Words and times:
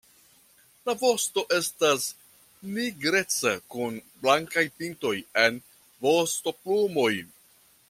La 0.89 0.93
vosto 1.01 1.43
estas 1.57 2.07
nigreca 2.77 3.53
kun 3.75 4.01
blankaj 4.25 4.65
pintoj 4.81 5.15
en 5.45 5.63
vostoplumoj. 6.09 7.15